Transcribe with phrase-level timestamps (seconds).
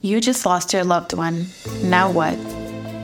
[0.00, 1.46] You just lost your loved one.
[1.82, 2.38] Now what?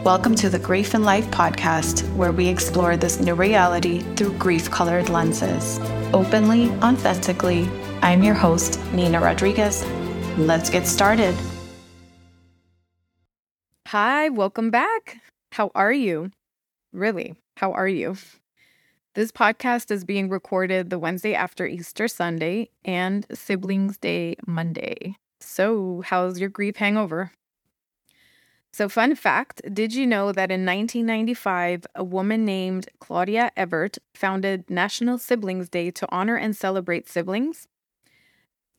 [0.04, 4.70] Welcome to the Grief and Light podcast, where we explore this new reality through grief
[4.70, 5.80] colored lenses.
[6.12, 7.68] Openly, authentically,
[8.00, 9.84] I'm your host, Nina Rodriguez.
[10.38, 11.34] Let's get started.
[13.88, 15.16] Hi, welcome back.
[15.50, 16.30] How are you?
[16.92, 18.18] Really, how are you?
[19.14, 25.16] This podcast is being recorded the Wednesday after Easter Sunday and Siblings Day Monday.
[25.44, 27.32] So, how's your grief hangover?
[28.72, 34.68] So, fun fact did you know that in 1995, a woman named Claudia Evart founded
[34.68, 37.68] National Siblings Day to honor and celebrate siblings?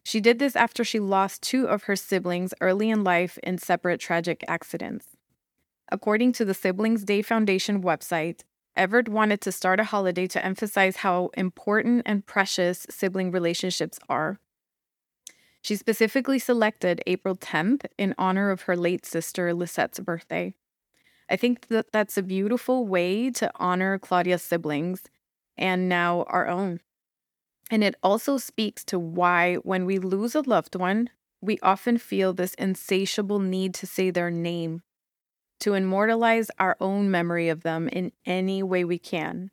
[0.03, 3.99] She did this after she lost two of her siblings early in life in separate
[3.99, 5.15] tragic accidents.
[5.89, 8.41] According to the Siblings Day Foundation website,
[8.77, 14.39] Evart wanted to start a holiday to emphasize how important and precious sibling relationships are.
[15.65, 20.53] She specifically selected April 10th in honor of her late sister Lisette's birthday.
[21.27, 25.05] I think that that's a beautiful way to honor Claudia's siblings
[25.57, 26.81] and now our own.
[27.71, 31.09] And it also speaks to why, when we lose a loved one,
[31.41, 34.83] we often feel this insatiable need to say their name
[35.61, 39.49] to immortalize our own memory of them in any way we can.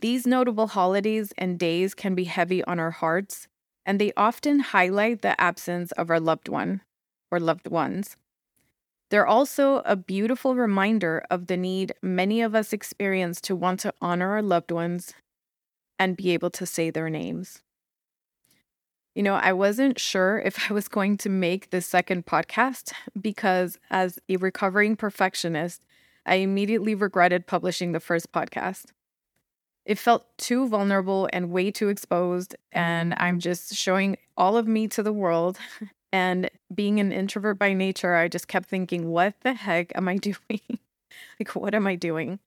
[0.00, 3.46] These notable holidays and days can be heavy on our hearts,
[3.86, 6.82] and they often highlight the absence of our loved one
[7.30, 8.16] or loved ones.
[9.10, 13.94] They're also a beautiful reminder of the need many of us experience to want to
[14.02, 15.14] honor our loved ones
[15.98, 17.62] and be able to say their names.
[19.14, 23.78] You know, I wasn't sure if I was going to make the second podcast because,
[23.88, 25.80] as a recovering perfectionist,
[26.26, 28.86] I immediately regretted publishing the first podcast.
[29.86, 32.78] It felt too vulnerable and way too exposed, mm-hmm.
[32.78, 35.58] and I'm just showing all of me to the world.
[36.12, 40.16] And being an introvert by nature, I just kept thinking, what the heck am I
[40.28, 40.60] doing?
[41.38, 42.38] like, what am I doing?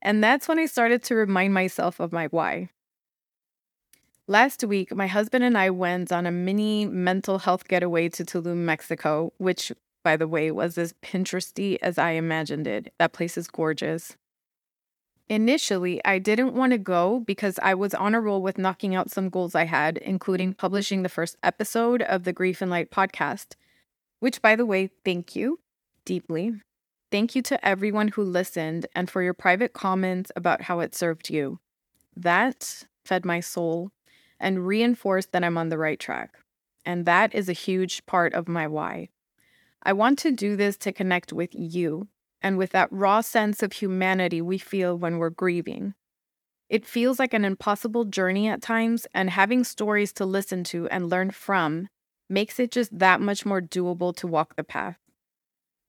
[0.00, 2.70] And that's when I started to remind myself of my why.
[4.26, 8.64] Last week, my husband and I went on a mini mental health getaway to Tulum,
[8.64, 9.70] Mexico, which,
[10.02, 12.92] by the way, was as Pinteresty as I imagined it.
[12.98, 14.16] That place is gorgeous.
[15.32, 19.10] Initially, I didn't want to go because I was on a roll with knocking out
[19.10, 20.58] some goals I had, including mm-hmm.
[20.58, 23.54] publishing the first episode of the Grief and Light podcast,
[24.20, 25.58] which, by the way, thank you
[26.04, 26.52] deeply.
[27.10, 31.30] Thank you to everyone who listened and for your private comments about how it served
[31.30, 31.60] you.
[32.14, 33.90] That fed my soul
[34.38, 36.34] and reinforced that I'm on the right track.
[36.84, 39.08] And that is a huge part of my why.
[39.82, 42.08] I want to do this to connect with you
[42.42, 45.94] and with that raw sense of humanity we feel when we're grieving.
[46.68, 51.10] It feels like an impossible journey at times, and having stories to listen to and
[51.10, 51.88] learn from
[52.30, 54.98] makes it just that much more doable to walk the path.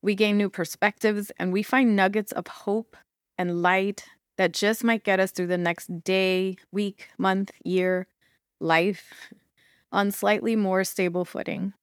[0.01, 2.97] We gain new perspectives and we find nuggets of hope
[3.37, 4.03] and light
[4.37, 8.07] that just might get us through the next day, week, month, year,
[8.59, 9.31] life
[9.91, 11.73] on slightly more stable footing.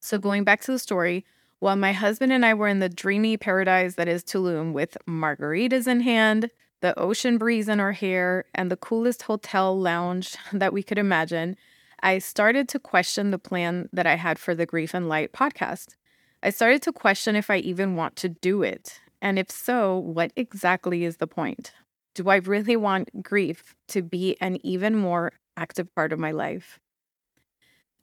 [0.00, 1.24] So, going back to the story,
[1.58, 5.86] while my husband and I were in the dreamy paradise that is Tulum with margaritas
[5.86, 6.50] in hand,
[6.80, 11.56] the ocean breeze in our hair, and the coolest hotel lounge that we could imagine,
[12.00, 15.96] I started to question the plan that I had for the Grief and Light podcast.
[16.42, 19.00] I started to question if I even want to do it.
[19.22, 21.72] And if so, what exactly is the point?
[22.14, 26.78] Do I really want grief to be an even more active part of my life.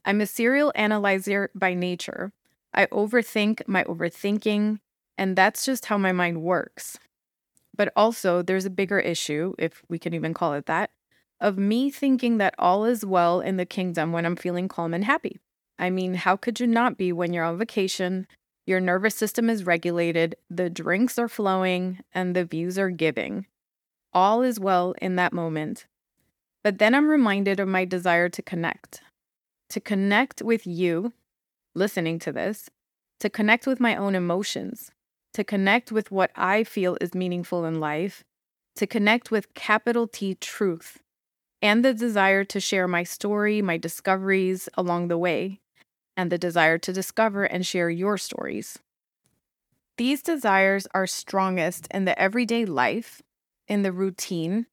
[0.06, 2.34] I'm a serial analyzer by nature.
[2.74, 4.80] I overthink my overthinking,
[5.18, 6.98] and that's just how my mind works.
[7.76, 10.92] But also, there's a bigger issue, if we can even call it that,
[11.40, 15.04] of me thinking that all is well in the kingdom when I'm feeling calm and
[15.04, 15.40] happy.
[15.78, 18.28] I mean, how could you not be when you're on vacation?
[18.66, 23.46] Your nervous system is regulated, the drinks are flowing, and the views are giving.
[24.14, 25.86] All is well in that moment.
[26.64, 29.02] But then I'm reminded of my desire to connect,
[29.70, 31.12] to connect with you,
[31.76, 32.70] listening to this,
[33.20, 34.92] to connect with my own emotions,
[35.34, 38.24] to connect with what I feel is meaningful in life,
[38.76, 41.00] to connect with capital T truth,
[41.62, 45.62] and the desire to share my story, my discoveries along the way,
[46.18, 48.80] and the desire to discover and share your stories.
[49.98, 53.22] These desires are strongest in the everyday life,
[53.68, 54.66] in the routine,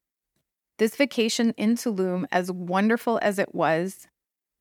[0.79, 4.07] this vacation in Tulum, as wonderful as it was,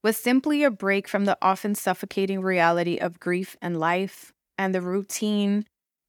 [0.03, 4.81] was simply a break from the often suffocating reality of grief and life, and the
[4.81, 5.67] routine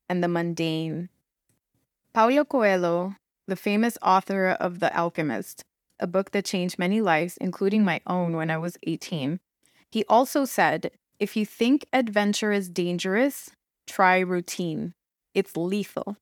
[0.07, 1.09] and the mundane.
[2.13, 3.15] Paulo Coelho,
[3.47, 5.63] the famous author of The Alchemist,
[5.99, 9.39] a book that changed many lives, including my own when I was 18,
[9.89, 13.51] he also said, If you think adventure is dangerous,
[13.87, 14.93] try routine.
[15.33, 16.17] It's lethal.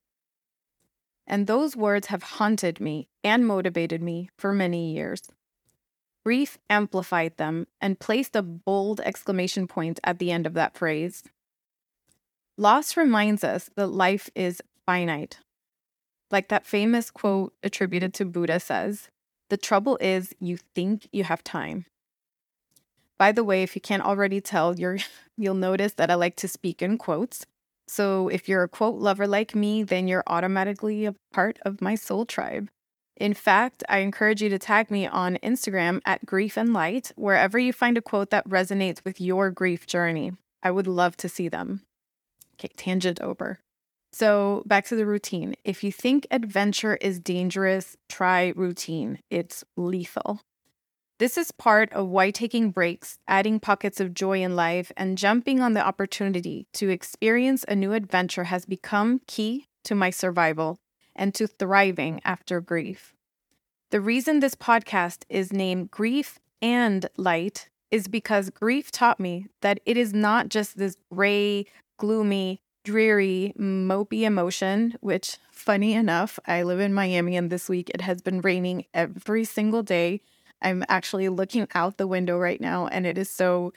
[1.26, 5.22] And those words have haunted me and motivated me for many years.
[6.26, 11.24] Grief amplified them and placed a bold exclamation point at the end of that phrase.
[12.58, 15.40] Loss reminds us that life is finite.
[16.30, 19.10] Like that famous quote attributed to Buddha says,
[19.50, 21.86] the trouble is you think you have time.
[23.18, 25.00] By the way, if you can't already tell, you're,
[25.38, 27.46] you'll notice that I like to speak in quotes.
[27.88, 31.96] So if you're a quote lover like me, then you're automatically a part of my
[31.96, 32.70] soul tribe.
[33.20, 37.60] In fact, I encourage you to tag me on Instagram at Grief and Light, wherever
[37.60, 40.32] you find a quote that resonates with your grief journey.
[40.64, 41.82] I would love to see them.
[42.56, 43.60] Okay, tangent over.
[44.14, 45.56] So, back to the routine.
[45.66, 49.20] If you think adventure is dangerous, try routine.
[49.30, 50.42] It's lethal.
[51.20, 55.60] This is part of why taking breaks, adding pockets of joy in life, and jumping
[55.60, 60.80] on the opportunity to experience a new adventure has become key to my survival
[61.20, 63.14] and to thriving after grief.
[63.92, 69.80] The reason this podcast is named Grief and Light is because grief taught me that
[69.86, 71.66] it is not just this gray,
[71.98, 78.02] gloomy, dreary, mopey emotion, which, funny enough, I live in Miami and this week it
[78.02, 80.22] has been raining every single day
[80.62, 83.74] I'm actually looking out the window right now and it is so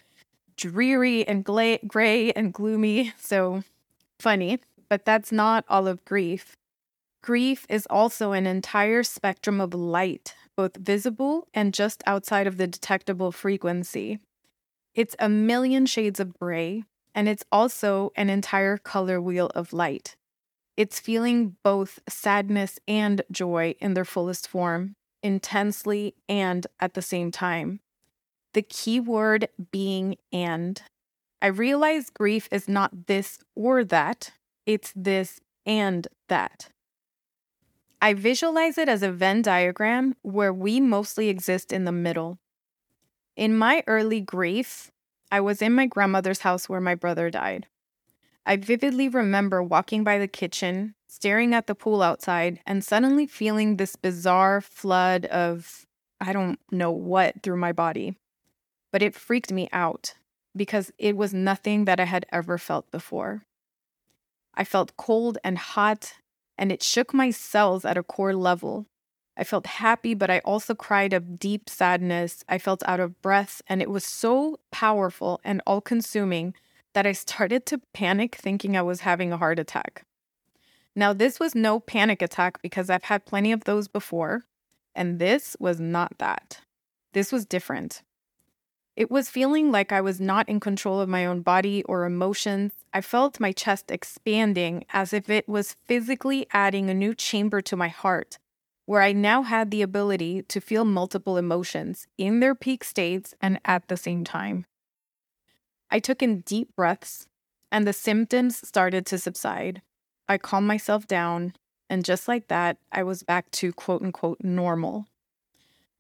[0.57, 3.13] dreary and gla- gray and gloomy.
[3.19, 3.63] So
[4.19, 6.57] funny, but that's not all of grief.
[7.23, 12.67] Grief is also an entire spectrum of light, both visible and just outside of the
[12.67, 14.19] detectable frequency.
[14.95, 16.85] It's a million shades of gray,
[17.15, 20.17] and it's also an entire color wheel of light.
[20.77, 27.31] It's feeling both sadness and joy in their fullest form intensely, and at the same
[27.31, 27.79] time.
[28.55, 30.83] The key word being and.
[31.41, 34.33] I realize grief is not this or that,
[34.67, 36.72] it's this and that.
[38.03, 42.41] I visualize it as a Venn diagram where we mostly exist in the middle.
[43.37, 44.91] In my early grief,
[45.31, 47.69] I was in my grandmother's house where my brother died.
[48.45, 53.77] I vividly remember walking by the kitchen, staring at the pool outside, and suddenly feeling
[53.77, 55.87] this bizarre flood of
[56.21, 58.17] I don't know what through my body.
[58.91, 60.15] But it freaked me out
[60.57, 63.45] because it was nothing that I had ever felt before.
[64.57, 66.15] I felt cold and hot,
[66.59, 68.87] and it shook my cells at a core level.
[69.37, 72.45] I felt happy, but I also cried of deep sadness.
[72.49, 76.55] I felt out of breath, and it was so powerful and all consuming
[76.93, 80.05] that I started to panic thinking I was having a heart attack.
[80.95, 84.45] Now, this was no panic attack because I've had plenty of those before,
[84.95, 86.61] and this was not that.
[87.15, 88.03] This was different.
[88.95, 92.73] It was feeling like I was not in control of my own body or emotions.
[92.93, 97.77] I felt my chest expanding as if it was physically adding a new chamber to
[97.77, 98.39] my heart,
[98.85, 103.59] where I now had the ability to feel multiple emotions in their peak states and
[103.65, 104.67] at the same time.
[105.91, 107.27] I took in deep breaths,
[107.71, 109.81] and the symptoms started to subside.
[110.29, 111.55] I calmed myself down,
[111.89, 115.07] and just like that, I was back to quote unquote normal.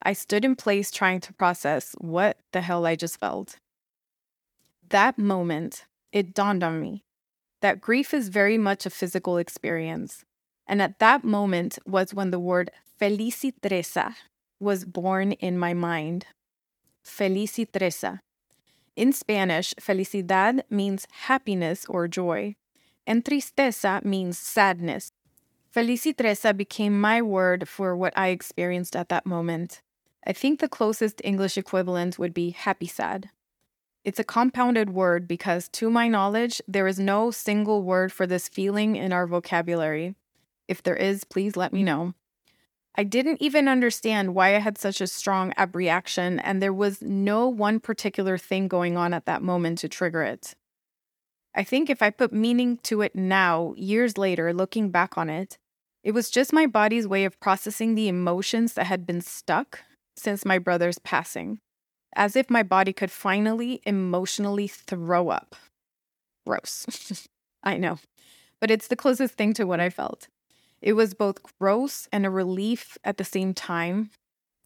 [0.04, 3.58] I stood in place trying to process what the hell I just felt.
[4.88, 7.04] That moment, it dawned on me
[7.62, 10.24] that grief is very much a physical experience.
[10.66, 14.14] And at that moment was when the word felicitreza
[14.60, 16.26] was born in my mind.
[17.04, 18.20] Felicitreza.
[18.94, 22.54] In Spanish, felicidad means happiness or joy,
[23.06, 25.12] and tristeza means sadness.
[25.74, 29.80] Felicitreza became my word for what I experienced at that moment.
[30.24, 33.30] I think the closest English equivalent would be happy sad.
[34.04, 38.48] It's a compounded word because, to my knowledge, there is no single word for this
[38.48, 40.14] feeling in our vocabulary.
[40.68, 42.14] If there is, please let me know.
[42.94, 47.00] I didn't even understand why I had such a strong ab reaction, and there was
[47.00, 50.54] no one particular thing going on at that moment to trigger it.
[51.54, 55.58] I think if I put meaning to it now, years later, looking back on it,
[56.02, 59.80] it was just my body's way of processing the emotions that had been stuck
[60.16, 61.58] since my brother's passing,
[62.14, 65.56] as if my body could finally emotionally throw up.
[66.46, 67.26] Gross.
[67.62, 67.98] I know,
[68.60, 70.28] but it's the closest thing to what I felt.
[70.80, 74.10] It was both gross and a relief at the same time.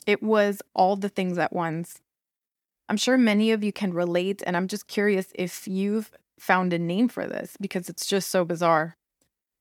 [0.06, 2.00] It was all the things at once.
[2.88, 6.78] I'm sure many of you can relate, and I'm just curious if you've found a
[6.78, 8.96] name for this because it's just so bizarre.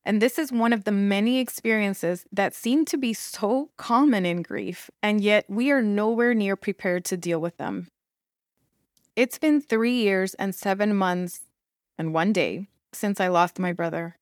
[0.06, 4.40] And this is one of the many experiences that seem to be so common in
[4.40, 7.88] grief, and yet we are nowhere near prepared to deal with them.
[9.16, 11.40] It's been three years and seven months
[11.98, 14.16] and one day since I lost my brother.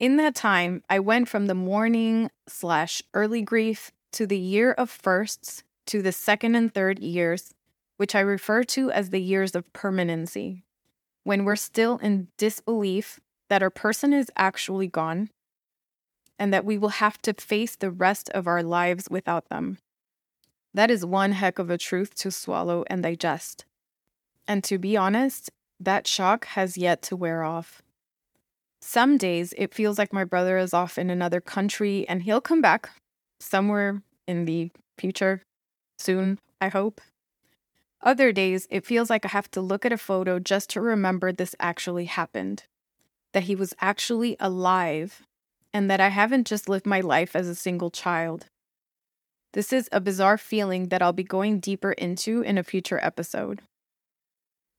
[0.00, 4.90] In that time, I went from the mourning slash early grief to the year of
[4.90, 7.54] firsts to the second and third years,
[7.96, 10.64] which I refer to as the years of permanency,
[11.22, 15.30] when we're still in disbelief that our person is actually gone
[16.38, 19.78] and that we will have to face the rest of our lives without them.
[20.74, 23.64] That is one heck of a truth to swallow and digest.
[24.46, 25.50] And to be honest,
[25.80, 27.82] that shock has yet to wear off.
[28.80, 32.60] Some days it feels like my brother is off in another country and he'll come
[32.60, 32.90] back
[33.40, 35.42] somewhere in the future,
[35.98, 37.00] soon, I hope.
[38.02, 41.32] Other days it feels like I have to look at a photo just to remember
[41.32, 42.64] this actually happened,
[43.36, 45.26] that he was actually alive,
[45.70, 48.46] and that I haven't just lived my life as a single child.
[49.52, 53.60] This is a bizarre feeling that I'll be going deeper into in a future episode.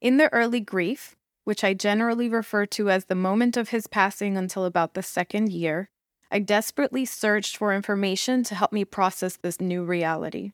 [0.01, 4.35] In the early grief, which I generally refer to as the moment of his passing
[4.35, 5.91] until about the second year,
[6.31, 10.53] I desperately searched for information to help me process this new reality.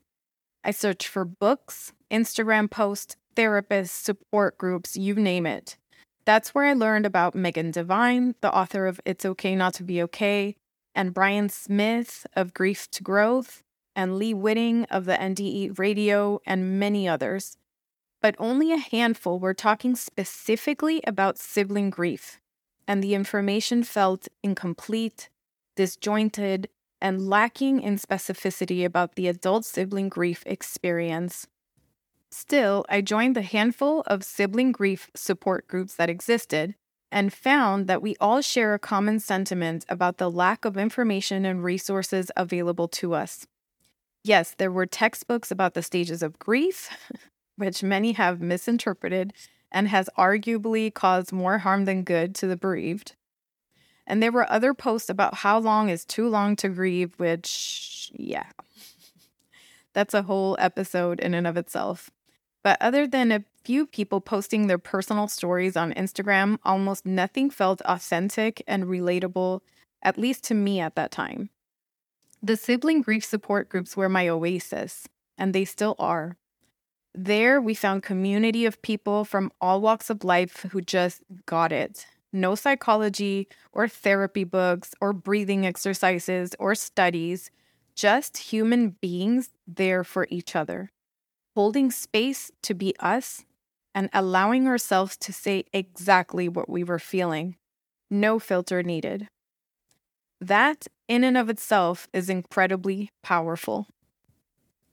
[0.61, 5.77] I searched for books, Instagram posts, therapists, support groups, you name it.
[6.25, 10.01] That's where I learned about Megan Devine, the author of It's Okay Not to Be
[10.03, 10.55] Okay,
[10.95, 13.61] and Brian Smith of Grief to Growth,
[13.95, 17.57] and Lee Witting of the NDE Radio, and many others.
[18.21, 22.39] But only a handful were talking specifically about sibling grief,
[22.87, 25.29] and the information felt incomplete,
[25.75, 26.69] disjointed,
[27.01, 31.47] and lacking in specificity about the adult sibling grief experience.
[32.33, 36.73] Still, I joined the handful of sibling grief support groups that existed
[37.11, 41.63] and found that we all share a common sentiment about the lack of information and
[41.63, 43.45] resources available to us.
[44.23, 46.89] Yes, there were textbooks about the stages of grief,
[47.55, 49.31] which many have misinterpreted
[49.71, 53.15] and has arguably caused more harm than good to the bereaved.
[54.07, 58.47] And there were other posts about how long is too long to grieve, which, yeah,
[59.93, 62.09] that's a whole episode in and of itself.
[62.63, 67.81] But other than a few people posting their personal stories on Instagram, almost nothing felt
[67.81, 69.61] authentic and relatable,
[70.01, 71.49] at least to me at that time.
[72.41, 76.37] The sibling grief support groups were my oasis, and they still are.
[77.15, 82.05] There, we found community of people from all walks of life who just got it.
[82.31, 87.51] No psychology or therapy books or breathing exercises or studies,
[87.95, 90.91] just human beings there for each other,
[91.55, 93.45] holding space to be us
[93.95, 97.55] and allowing ourselves to say exactly what we were feeling.
[98.09, 99.27] No filter needed.
[100.41, 103.87] That, in and of itself, is incredibly powerful.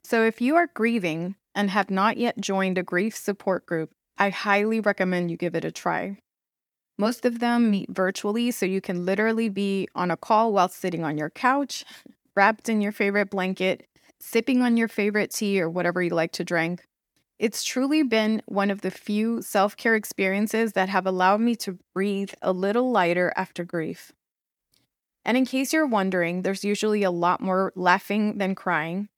[0.04, 4.30] So, if you are grieving and have not yet joined a grief support group, I
[4.30, 6.18] highly recommend you give it a try.
[6.98, 11.02] Most of them meet virtually, so you can literally be on a call while sitting
[11.02, 11.84] on your couch,
[12.36, 13.86] wrapped in your favorite blanket,
[14.20, 16.86] sipping on your favorite tea or whatever you like to drink.
[17.38, 21.78] It's truly been one of the few self care experiences that have allowed me to
[21.94, 24.12] breathe a little lighter after grief.
[25.24, 29.08] And in case you're wondering, there's usually a lot more laughing than crying.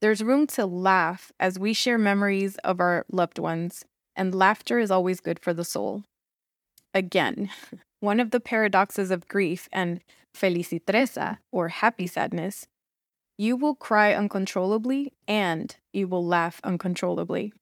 [0.00, 3.84] There's room to laugh as we share memories of our loved ones,
[4.14, 6.04] and laughter is always good for the soul.
[6.94, 7.50] Again,
[8.00, 10.00] one of the paradoxes of grief and
[10.34, 12.66] felicitreza, or happy sadness,
[13.38, 17.52] you will cry uncontrollably and you will laugh uncontrollably.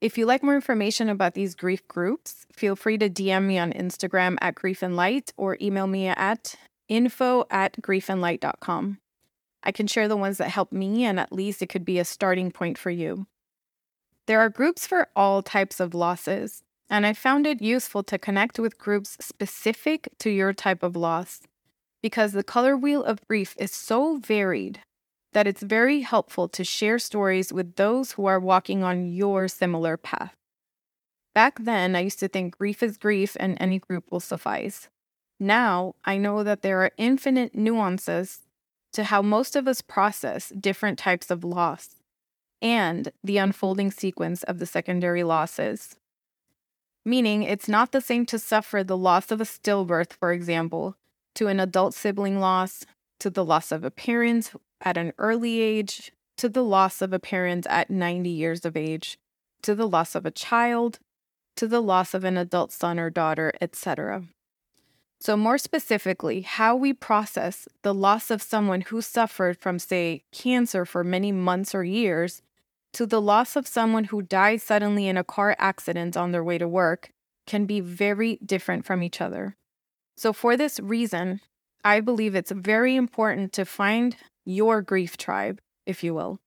[0.00, 3.72] If you like more information about these grief groups, feel free to DM me on
[3.72, 6.56] Instagram at Grief and Light or email me at
[6.88, 8.98] info at griefandlight.com.
[9.62, 12.04] I can share the ones that help me, and at least it could be a
[12.04, 13.28] starting point for you.
[14.26, 18.58] There are groups for all types of losses, and I found it useful to connect
[18.58, 21.42] with groups specific to your type of loss
[22.02, 24.80] because the color wheel of grief is so varied
[25.32, 29.96] that it's very helpful to share stories with those who are walking on your similar
[29.96, 30.34] path.
[31.34, 34.88] Back then, I used to think grief is grief and any group will suffice.
[35.40, 38.40] Now I know that there are infinite nuances
[38.92, 41.96] to how most of us process different types of loss
[42.60, 45.96] and the unfolding sequence of the secondary losses.
[47.04, 50.96] Meaning, it's not the same to suffer the loss of a stillbirth, for example,
[51.34, 52.84] to an adult sibling loss,
[53.20, 57.18] to the loss of a parent at an early age, to the loss of a
[57.18, 59.18] parent at 90 years of age,
[59.62, 60.98] to the loss of a child,
[61.56, 64.24] to the loss of an adult son or daughter, etc.
[65.20, 70.84] So, more specifically, how we process the loss of someone who suffered from, say, cancer
[70.84, 72.42] for many months or years
[72.92, 76.58] to the loss of someone who dies suddenly in a car accident on their way
[76.58, 77.12] to work
[77.46, 79.56] can be very different from each other.
[80.16, 81.40] So, for this reason,
[81.84, 86.38] I believe it's very important to find your grief tribe, if you will.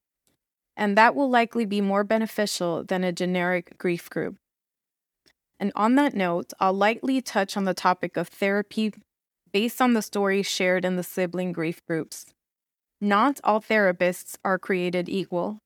[0.77, 4.35] And that will likely be more beneficial than a generic grief group.
[5.59, 8.93] And on that note, I'll lightly touch on the topic of therapy
[9.53, 12.25] based on the stories shared in the sibling grief groups.
[12.99, 15.59] Not all therapists are created equal.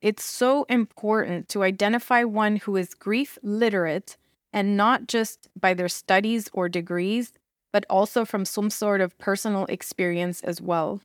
[0.00, 4.16] It's so important to identify one who is grief literate
[4.52, 7.32] and not just by their studies or degrees,
[7.72, 11.00] but also from some sort of personal experience as well.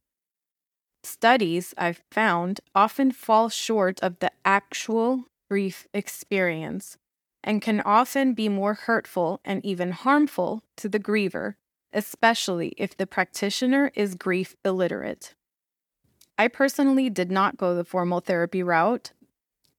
[1.04, 6.98] Studies I've found often fall short of the actual grief experience
[7.44, 11.56] and can often be more hurtful and even harmful to the griever,
[11.92, 15.36] especially if the practitioner is grief illiterate.
[16.38, 19.12] I personally did not go the formal therapy route,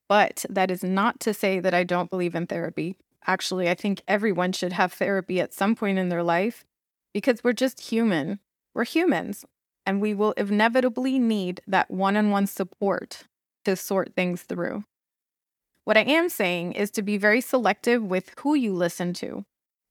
[0.09, 2.97] but that is not to say that I don't believe in therapy.
[3.27, 6.65] Actually, I think everyone should have therapy at some point in their life
[7.13, 8.39] because we're just human.
[8.75, 9.45] We're humans,
[9.87, 13.25] and we will inevitably need that one on one support
[13.65, 14.85] to sort things through.
[15.85, 19.45] What I am saying is to be very selective with who you listen to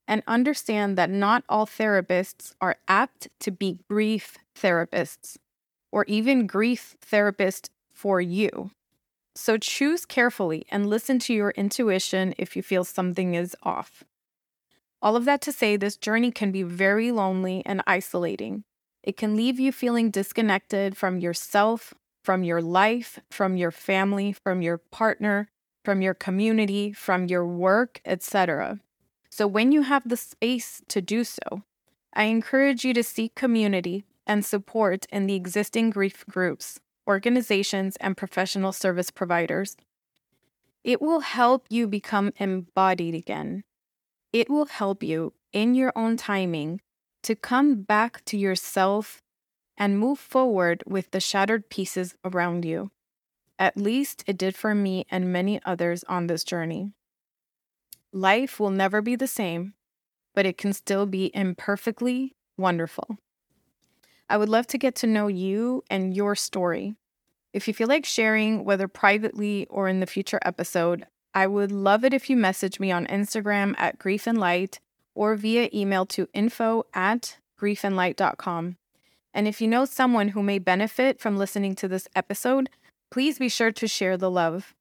[0.08, 5.38] and understand that not all therapists are apt to be grief therapists
[5.92, 8.72] or even grief therapists for you.
[9.36, 14.04] So choose carefully and listen to your intuition if you feel something is off.
[15.02, 18.64] All of that to say, this journey can be very lonely and isolating.
[19.04, 24.62] It can leave you feeling disconnected from yourself, from your life, from your family, from
[24.62, 25.50] your partner,
[25.84, 28.80] from your community, from your work, etc.
[29.30, 31.64] So, when you have the space to do so,
[32.14, 38.18] I encourage you to seek community and support in the existing grief groups, organizations, and
[38.18, 39.76] professional service providers.
[40.84, 43.64] It will help you become embodied again.
[44.32, 46.82] It will help you in your own timing
[47.24, 49.22] to come back to yourself
[49.78, 52.92] and move forward with the shattered pieces around you.
[53.58, 56.92] At least it did for me and many others on this journey.
[58.12, 59.74] Life will never be the same,
[60.36, 63.18] but it can still be imperfectly wonderful.
[64.30, 66.96] I would love to get to know you and your story.
[67.54, 72.04] If you feel like sharing, whether privately or in the future episode, I would love
[72.04, 74.80] it if you message me on Instagram at Grief and Light
[75.16, 78.78] or via email to info at griefandlight.com.
[79.34, 82.70] And if you know someone who may benefit from listening to this episode,
[83.12, 84.74] please be sure to share the love.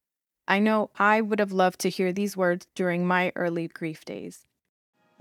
[0.48, 4.46] I know I would have loved to hear these words during my early grief days.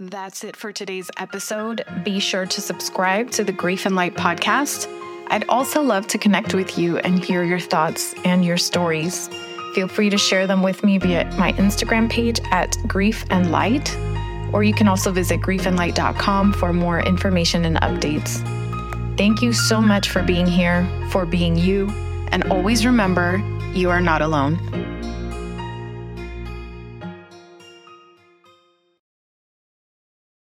[0.01, 1.85] That's it for today's episode.
[2.03, 4.87] Be sure to subscribe to the Grief and Light podcast.
[5.27, 9.29] I'd also love to connect with you and hear your thoughts and your stories.
[9.75, 13.95] Feel free to share them with me via my Instagram page at Grief and Light,
[14.51, 18.39] or you can also visit griefandlight.com for more information and updates.
[19.19, 21.87] Thank you so much for being here, for being you
[22.31, 23.37] and always remember
[23.75, 24.90] you are not alone.